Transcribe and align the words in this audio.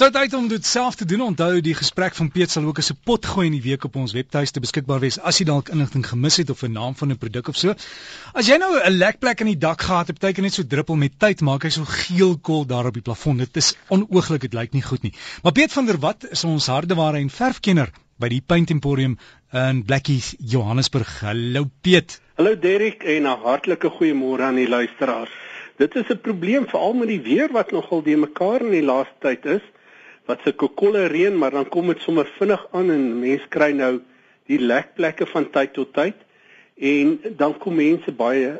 So 0.00 0.08
tyd 0.08 0.32
om 0.32 0.46
dit 0.48 0.64
self 0.64 0.94
te 0.96 1.04
doen. 1.04 1.20
Onthou 1.20 1.58
die 1.60 1.74
gesprek 1.76 2.14
van 2.16 2.30
Piet 2.32 2.48
sal 2.48 2.64
ook 2.64 2.78
as 2.80 2.88
'n 2.90 2.96
pot 3.04 3.26
gooi 3.26 3.46
in 3.46 3.52
die 3.52 3.66
week 3.68 3.82
op 3.84 3.96
ons 4.00 4.14
webtuiste 4.16 4.60
beskikbaar 4.64 5.00
wees 5.00 5.18
as 5.20 5.38
jy 5.38 5.44
dalk 5.44 5.68
inligting 5.68 6.06
gemis 6.08 6.38
het 6.40 6.50
of 6.50 6.62
'n 6.64 6.72
naam 6.72 6.94
van 6.96 7.10
'n 7.12 7.18
produk 7.18 7.48
of 7.48 7.56
so. 7.56 7.74
As 8.32 8.46
jy 8.46 8.56
nou 8.56 8.80
'n 8.80 8.96
lek 8.96 9.18
plek 9.18 9.40
in 9.40 9.46
die 9.46 9.58
dak 9.58 9.82
gehad 9.82 10.06
het, 10.06 10.18
partykeer 10.18 10.42
net 10.42 10.54
so 10.54 10.62
druppel 10.62 10.96
met 10.96 11.18
tyd 11.18 11.40
maak 11.40 11.62
hy 11.62 11.68
so 11.68 11.84
geel 11.84 12.38
kol 12.38 12.64
daar 12.66 12.86
op 12.86 12.94
die 12.94 13.02
plafon. 13.02 13.36
Dit 13.36 13.56
is 13.56 13.76
onooglik, 13.88 14.40
dit 14.40 14.54
lyk 14.54 14.72
nie 14.72 14.82
goed 14.82 15.02
nie. 15.02 15.12
Maar 15.42 15.52
Piet 15.52 15.72
van 15.72 15.86
der 15.86 15.98
Walt 15.98 16.30
is 16.30 16.44
ons 16.44 16.66
hardeware 16.66 17.18
en 17.18 17.28
verfkenner 17.28 17.92
by 18.18 18.28
die 18.28 18.40
Paint 18.40 18.70
Emporium 18.70 19.18
in 19.52 19.84
Blackie 19.84 20.22
Johannesburg. 20.38 21.20
Hallo 21.20 21.68
Piet. 21.82 22.20
Hallo 22.36 22.56
Derek 22.58 23.02
en 23.02 23.22
'n 23.22 23.38
hartlike 23.44 23.90
goeiemôre 23.90 24.40
aan 24.42 24.54
die 24.54 24.68
luisteraars. 24.68 25.30
Dit 25.76 25.94
is 25.94 26.08
'n 26.08 26.20
probleem 26.20 26.66
veral 26.66 26.94
met 26.94 27.08
die 27.08 27.20
weer 27.20 27.52
wat 27.52 27.70
nogal 27.70 28.02
de 28.02 28.16
mekaar 28.16 28.62
in 28.62 28.70
die 28.70 28.82
laaste 28.82 29.14
tyd 29.20 29.44
is 29.44 29.62
wat 30.30 30.44
se 30.46 30.52
kokolle 30.54 31.08
reën, 31.10 31.34
maar 31.36 31.50
dan 31.50 31.68
kom 31.68 31.90
dit 31.90 32.02
sommer 32.06 32.28
vinnig 32.38 32.62
aan 32.76 32.90
en 32.94 33.06
mense 33.18 33.48
kry 33.50 33.72
nou 33.74 33.98
die 34.50 34.58
lekplekke 34.62 35.26
van 35.30 35.48
tyd 35.54 35.74
tot 35.74 35.92
tyd 35.96 36.18
en 36.90 37.16
dan 37.38 37.56
kom 37.58 37.76
mense 37.78 38.12
baie 38.14 38.54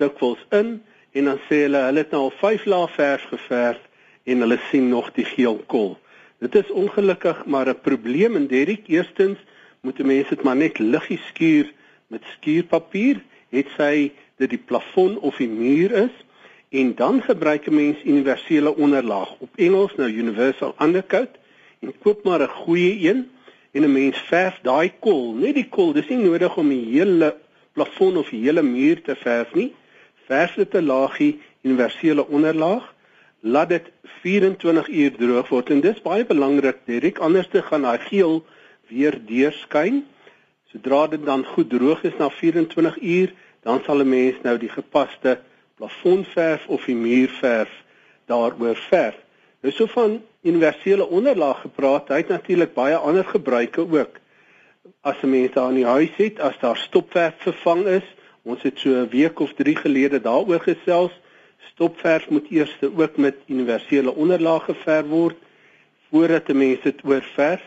dikwels 0.00 0.42
in 0.56 0.76
en 1.16 1.30
dan 1.30 1.40
sê 1.48 1.64
hulle 1.64 1.80
hulle 1.88 2.04
het 2.04 2.12
nou 2.14 2.26
al 2.28 2.36
5 2.42 2.66
lae 2.72 2.88
verf 2.96 3.26
geverf 3.32 3.80
en 4.30 4.44
hulle 4.44 4.60
sien 4.68 4.88
nog 4.92 5.10
die 5.16 5.26
geel 5.26 5.58
kol. 5.72 5.96
Dit 6.40 6.54
is 6.56 6.70
ongelukkig 6.82 7.44
maar 7.46 7.68
'n 7.68 7.80
probleem 7.88 8.36
en 8.36 8.46
Derek 8.46 8.88
eerstens 8.88 9.38
moet 9.82 9.98
mense 9.98 10.34
dit 10.34 10.44
maar 10.44 10.56
net 10.56 10.78
liggies 10.78 11.26
skuur 11.32 11.72
met 12.08 12.22
skuurpapier, 12.36 13.20
het 13.50 13.66
sy 13.76 14.12
dit 14.36 14.50
die 14.50 14.64
plafon 14.66 15.18
of 15.18 15.36
die 15.36 15.48
muur 15.48 15.92
is 15.92 16.16
en 16.70 16.94
dan 16.94 17.22
gebruik 17.22 17.66
'n 17.66 17.74
mens 17.74 17.98
universele 18.04 18.76
onderlaag. 18.76 19.30
Op 19.38 19.50
Engels 19.54 19.94
nou 19.96 20.10
universal 20.10 20.74
undercoat 20.78 21.34
en 21.80 21.98
koop 21.98 22.24
maar 22.24 22.40
'n 22.42 22.48
goeie 22.48 23.08
een 23.08 23.30
en 23.70 23.82
'n 23.82 23.92
mens 23.92 24.18
verf 24.18 24.58
daai 24.62 24.92
kol. 24.98 25.34
Net 25.34 25.54
die 25.54 25.68
kol 25.68 25.92
dis 25.92 26.08
nie 26.08 26.18
nodig 26.18 26.56
om 26.56 26.68
die 26.68 26.84
hele 26.84 27.36
plafon 27.72 28.16
of 28.16 28.28
die 28.28 28.42
hele 28.42 28.62
muur 28.62 29.02
te 29.02 29.14
verf 29.16 29.54
nie. 29.54 29.74
Verf 30.26 30.54
dit 30.54 30.74
'n 30.74 30.84
laagie 30.84 31.40
universele 31.62 32.26
onderlaag. 32.26 32.94
Laat 33.40 33.68
dit 33.68 33.90
24 34.02 34.88
uur 34.88 35.16
droog 35.16 35.48
word. 35.48 35.70
En 35.70 35.80
dis 35.80 36.02
baie 36.02 36.24
belangrik 36.24 36.76
Derek 36.84 37.18
anders 37.18 37.48
te 37.48 37.62
gaan 37.62 37.82
daai 37.82 37.98
geel 37.98 38.44
weer 38.88 39.20
deurskyn. 39.26 40.06
Sodra 40.66 41.06
dit 41.06 41.24
dan 41.24 41.44
goed 41.44 41.70
droog 41.70 42.02
is 42.02 42.16
na 42.18 42.30
24 42.30 43.00
uur 43.00 43.32
dan 43.62 43.80
sal 43.84 43.98
'n 44.00 44.08
mens 44.08 44.36
nou 44.42 44.58
die 44.58 44.68
gepaste 44.68 45.38
plafonverf 45.80 46.66
of 46.68 46.84
die 46.84 46.96
muurverf 46.96 47.70
daaroor 48.28 48.76
verf. 48.76 49.16
Nou 49.64 49.72
so 49.72 49.88
van 49.92 50.18
universele 50.44 51.06
onderlaag 51.08 51.60
gepraat, 51.64 52.12
hy 52.12 52.20
het 52.22 52.32
natuurlik 52.32 52.74
baie 52.76 52.96
ander 52.96 53.24
gebruike 53.24 53.84
ook. 53.84 54.20
As 55.00 55.22
'n 55.22 55.30
mens 55.30 55.52
daar 55.54 55.68
in 55.68 55.80
die 55.80 55.86
huis 55.86 56.16
het, 56.16 56.40
as 56.40 56.58
daar 56.60 56.76
stopverf 56.76 57.34
vervang 57.38 57.84
is, 57.86 58.06
ons 58.42 58.62
het 58.62 58.78
so 58.78 58.88
'n 58.88 59.08
week 59.08 59.40
of 59.40 59.52
3 59.54 59.76
gelede 59.76 60.20
daaroor 60.20 60.60
gesels, 60.60 61.12
stopverf 61.72 62.28
moet 62.28 62.50
eers 62.50 62.76
ook 62.82 63.16
met 63.16 63.36
universele 63.46 64.14
onderlaag 64.14 64.64
geverf 64.64 65.06
word 65.06 65.36
voordat 66.10 66.48
'n 66.48 66.56
mens 66.56 66.80
dit 66.82 67.04
oorverf. 67.04 67.62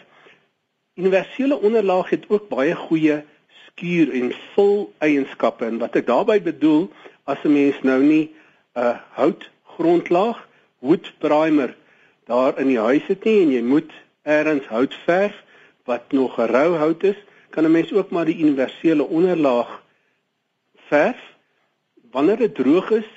Universele 0.96 1.58
onderlaag 1.62 2.10
het 2.10 2.26
ook 2.30 2.50
baie 2.50 2.76
goeie 2.76 3.24
skuur 3.66 4.12
en 4.14 4.34
vul 4.54 4.94
eienskappe 4.98 5.66
en 5.66 5.78
wat 5.78 5.96
ek 5.96 6.06
daarmee 6.06 6.42
bedoel 6.42 6.92
as 7.24 7.38
'n 7.44 7.54
mens 7.54 7.82
nou 7.82 8.02
nie 8.04 8.36
'n 8.76 9.00
hout 9.20 9.50
grondlaag 9.76 10.48
wood 10.80 11.14
primer 11.18 11.76
daar 12.26 12.60
in 12.60 12.68
die 12.68 12.80
huis 12.80 13.06
het 13.08 13.24
nie 13.24 13.42
en 13.42 13.52
jy 13.52 13.62
moet 13.62 13.92
eers 14.24 14.68
hout 14.68 14.94
verf 15.06 15.44
wat 15.86 16.12
nog 16.12 16.38
'n 16.38 16.52
rou 16.52 16.76
hout 16.76 17.04
is, 17.04 17.20
kan 17.50 17.64
'n 17.64 17.72
mens 17.72 17.92
ook 17.94 18.10
maar 18.10 18.26
die 18.26 18.38
universele 18.38 19.04
onderlaag 19.04 19.84
verf. 20.88 21.20
Wanneer 22.12 22.38
dit 22.38 22.56
droog 22.56 22.92
is 22.92 23.10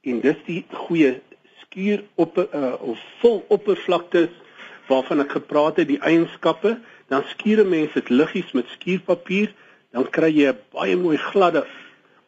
en 0.00 0.20
dis 0.20 0.36
die 0.46 0.64
goeie 0.72 1.20
skuur 1.60 2.04
op 2.14 2.38
uh, 2.38 2.72
of 2.80 2.98
vol 3.20 3.44
oppervlaktes 3.48 4.30
waarvan 4.86 5.20
ek 5.20 5.30
gepraat 5.30 5.76
het 5.76 5.88
die 5.88 6.00
eienskappe 6.00 6.78
dan 7.08 7.24
skuur 7.24 7.64
'n 7.64 7.68
mens 7.68 7.92
dit 7.92 8.08
liggies 8.08 8.52
met 8.52 8.68
skuurpapier 8.68 9.54
dan 9.90 10.10
kry 10.10 10.30
jy 10.30 10.48
'n 10.48 10.58
baie 10.72 10.96
mooi 10.96 11.16
gladde 11.16 11.66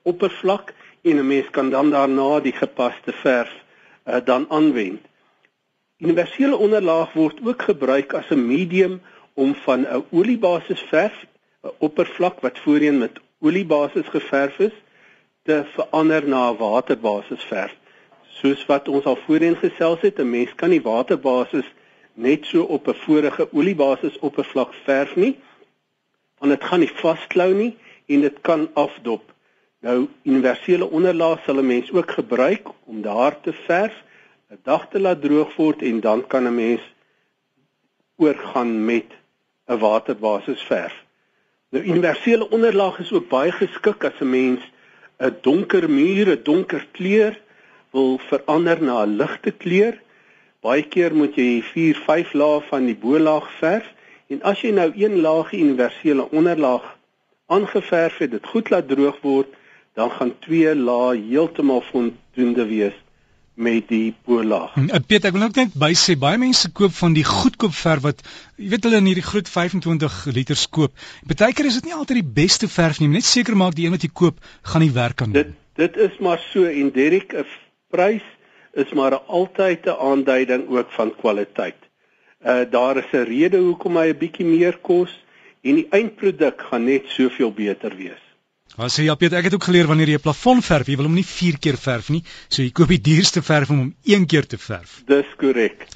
oppervlak 0.02 0.72
en 1.08 1.16
'n 1.18 1.26
mens 1.26 1.50
kan 1.50 1.70
dan 1.70 1.90
daarna 1.90 2.40
die 2.40 2.52
gepaste 2.52 3.12
verf 3.12 3.52
uh, 4.04 4.16
dan 4.24 4.46
aanwend. 4.48 5.00
Universele 5.98 6.56
onderlaag 6.56 7.12
word 7.12 7.38
ook 7.44 7.62
gebruik 7.62 8.12
as 8.12 8.30
'n 8.30 8.46
medium 8.46 9.00
om 9.34 9.54
van 9.54 9.80
'n 9.80 10.04
oliebasis 10.10 10.80
verf, 10.80 11.26
'n 11.62 11.70
oppervlak 11.78 12.40
wat 12.40 12.58
voorheen 12.58 12.98
met 12.98 13.20
oliebasis 13.38 14.08
geverf 14.08 14.58
is, 14.58 14.76
te 15.42 15.64
verander 15.74 16.28
na 16.28 16.50
'n 16.50 16.56
waterbasis 16.56 17.42
verf. 17.42 17.74
Soos 18.28 18.66
wat 18.66 18.88
ons 18.88 19.04
al 19.04 19.18
voorheen 19.26 19.56
gesels 19.56 20.00
het, 20.00 20.18
'n 20.18 20.30
mens 20.30 20.54
kan 20.54 20.70
nie 20.70 20.82
waterbasis 20.82 21.66
net 22.14 22.44
so 22.44 22.62
op 22.62 22.88
'n 22.88 22.94
vorige 22.94 23.48
oliebasis 23.52 24.18
oppervlak 24.18 24.74
verf 24.74 25.16
nie, 25.16 25.38
want 26.38 26.52
dit 26.52 26.64
gaan 26.64 26.80
nie 26.80 26.92
vasklou 26.94 27.54
nie 27.54 27.76
en 28.06 28.20
dit 28.20 28.40
kan 28.40 28.70
afdop. 28.74 29.35
Nou 29.86 30.08
universele 30.26 30.86
onderlaag 30.90 31.42
sal 31.44 31.58
'n 31.62 31.66
mens 31.66 31.92
ook 31.92 32.10
gebruik 32.10 32.64
om 32.90 33.02
daar 33.02 33.34
te 33.40 33.52
verf, 33.52 33.94
'n 34.50 34.58
dag 34.62 34.88
te 34.90 34.98
laat 35.00 35.20
droog 35.22 35.56
word 35.56 35.82
en 35.82 36.00
dan 36.00 36.26
kan 36.26 36.46
'n 36.46 36.54
mens 36.54 36.82
oorgaan 38.16 38.84
met 38.84 39.08
'n 39.66 39.78
waterbasis 39.78 40.62
verf. 40.62 41.04
Nou 41.70 41.84
universele 41.84 42.50
onderlaag 42.50 42.98
is 42.98 43.12
ook 43.12 43.28
baie 43.28 43.52
geskik 43.52 44.04
as 44.04 44.20
'n 44.20 44.30
mens 44.30 44.62
'n 45.18 45.36
donker 45.40 45.90
muur, 45.90 46.26
'n 46.28 46.42
donker 46.42 46.86
kleur 46.90 47.40
wil 47.90 48.18
verander 48.18 48.82
na 48.82 49.04
'n 49.04 49.16
ligte 49.16 49.50
kleur. 49.50 49.94
Baie 50.60 50.82
keer 50.82 51.14
moet 51.14 51.34
jy 51.34 51.62
4, 51.62 51.96
5 51.96 52.32
lae 52.32 52.60
van 52.60 52.86
die 52.86 52.98
bo-laag 53.04 53.52
verf 53.58 53.94
en 54.26 54.42
as 54.42 54.60
jy 54.60 54.70
nou 54.70 54.92
een 54.94 55.20
laagie 55.20 55.60
universele 55.60 56.30
onderlaag 56.30 56.98
aangeverf 57.46 58.18
het, 58.18 58.30
dit 58.30 58.46
goed 58.46 58.70
laat 58.70 58.88
droog 58.88 59.20
word, 59.20 59.48
dan 59.96 60.10
gaan 60.12 60.32
twee 60.44 60.74
lae 60.76 61.16
heeltemal 61.16 61.82
voldoende 61.90 62.64
wees 62.68 62.96
met 63.56 63.86
die 63.88 64.14
poolaag. 64.28 64.74
Hm, 64.74 64.90
ek 64.92 65.06
weet 65.08 65.24
ek 65.24 65.32
wil 65.32 65.46
ook 65.46 65.56
net 65.56 65.76
by 65.80 65.88
sê 65.96 66.18
baie 66.20 66.36
mense 66.40 66.68
koop 66.76 66.92
van 66.98 67.14
die 67.16 67.24
goedkoop 67.24 67.72
verf 67.72 68.04
wat 68.04 68.20
jy 68.60 68.68
weet 68.74 68.84
hulle 68.84 69.00
in 69.00 69.08
hierdie 69.08 69.24
groot 69.24 69.48
25 69.48 70.18
liter 70.36 70.60
koop. 70.76 70.92
Partykeer 71.30 71.70
is 71.70 71.78
dit 71.80 71.88
nie 71.88 71.96
altyd 71.96 72.20
die 72.20 72.34
beste 72.42 72.68
verf 72.68 73.00
nie, 73.00 73.08
net 73.14 73.24
seker 73.24 73.56
maak 73.56 73.78
die 73.78 73.86
een 73.86 73.96
wat 73.96 74.04
jy 74.04 74.12
koop 74.12 74.44
gaan 74.68 74.84
die 74.84 74.92
werk 74.92 75.24
aan 75.24 75.32
doen. 75.32 75.54
Dit 75.56 75.62
dit 75.80 75.96
is 76.10 76.20
maar 76.24 76.44
so 76.50 76.68
en 76.68 76.92
Derek 76.92 77.32
'n 77.32 77.48
prys 77.92 78.28
is 78.76 78.92
maar 78.92 79.16
altyd 79.16 79.88
'n 79.88 79.96
aanduiding 80.10 80.68
ook 80.68 80.92
van 80.92 81.14
kwaliteit. 81.16 81.80
Uh 82.44 82.68
daar 82.68 83.00
is 83.00 83.10
'n 83.12 83.24
rede 83.32 83.64
hoekom 83.64 83.96
hy 83.96 84.12
'n 84.12 84.20
bietjie 84.20 84.46
meer 84.46 84.76
kos 84.76 85.12
en 85.64 85.80
die 85.80 85.88
eindproduk 85.90 86.60
gaan 86.68 86.84
net 86.84 87.08
soveel 87.08 87.52
beter 87.52 87.96
wees. 87.96 88.25
Maar 88.76 88.90
sê 88.92 89.06
ja 89.06 89.14
Piet, 89.16 89.32
ek 89.32 89.46
het 89.48 89.54
ook 89.56 89.64
geleer 89.64 89.86
wanneer 89.88 90.10
jy 90.10 90.18
'n 90.18 90.26
plafon 90.26 90.62
verf, 90.62 90.86
jy 90.86 90.96
wil 90.96 91.06
hom 91.08 91.14
nie 91.14 91.24
4 91.24 91.58
keer 91.58 91.76
verf 91.80 92.08
nie, 92.12 92.22
so 92.48 92.62
jy 92.62 92.70
koop 92.70 92.88
die 92.88 93.00
duurste 93.00 93.42
verf 93.42 93.70
om 93.70 93.78
hom 93.78 93.94
1 94.04 94.26
keer 94.26 94.46
te 94.46 94.58
verf. 94.58 95.02
Dis 95.06 95.26
korrek. 95.38 95.86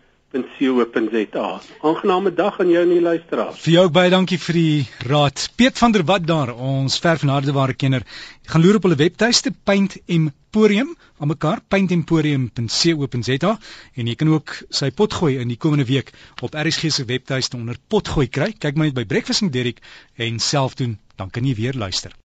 www.co.za. 0.42 1.60
Aangename 1.82 2.32
dag 2.34 2.60
aan 2.60 2.70
jou 2.70 2.82
en 2.82 2.92
die 2.92 3.00
luisteraars. 3.00 3.60
Vir 3.62 3.72
jou 3.72 3.84
ook 3.86 3.94
baie 3.94 4.10
dankie 4.10 4.38
vir 4.40 4.58
die 4.58 4.88
raad. 5.08 5.46
Piet 5.56 5.78
van 5.78 5.94
der 5.94 6.04
Walt 6.08 6.26
daar, 6.28 6.52
ons 6.54 6.98
verfnardeware 7.02 7.74
kenner. 7.74 8.04
Gaan 8.50 8.64
loer 8.64 8.80
op 8.80 8.88
hulle 8.88 8.98
webtuiste 9.00 9.52
Paint 9.64 9.96
Emporium, 10.06 10.92
aan 11.18 11.32
mekaar 11.32 11.62
paintemporium.co.za 11.68 13.54
en 13.94 14.12
jy 14.12 14.14
kan 14.18 14.34
ook 14.34 14.58
sy 14.70 14.90
potgooi 14.90 15.36
in 15.40 15.52
die 15.52 15.60
komende 15.60 15.88
week 15.88 16.12
op 16.42 16.54
RSG 16.54 16.92
se 16.92 17.08
webtuiste 17.08 17.56
onder 17.56 17.78
potgooi 17.88 18.28
kry. 18.28 18.52
Kyk 18.52 18.76
maar 18.76 18.90
net 18.90 19.00
by 19.00 19.06
Breakfast 19.08 19.46
and 19.46 19.52
Derrick 19.52 19.82
en 20.16 20.40
self 20.40 20.76
doen, 20.76 20.98
dan 21.16 21.30
kan 21.30 21.44
jy 21.44 21.56
weer 21.56 21.76
luister. 21.76 22.16